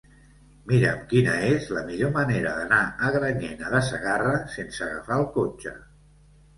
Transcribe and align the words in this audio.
Mira'm 0.69 1.03
quina 1.11 1.35
és 1.49 1.67
la 1.75 1.83
millor 1.91 2.11
manera 2.17 2.55
d'anar 2.57 2.81
a 2.89 3.13
Granyena 3.19 3.73
de 3.77 3.85
Segarra 3.93 4.37
sense 4.59 4.87
agafar 4.93 5.23
el 5.25 5.33
cotxe. 5.41 5.81